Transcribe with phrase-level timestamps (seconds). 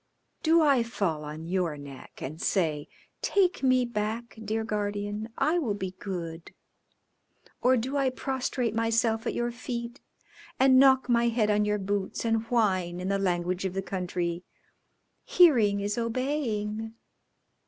[0.41, 2.87] "Do I fall on your neck and say,
[3.21, 6.55] 'Take me back, dear Guardian; I will be good,'
[7.61, 10.01] or do I prostrate myself at your feet
[10.59, 14.43] and knock my head on your boots, and whine, in the language of the country,
[15.23, 16.95] 'Hearing is obeying'?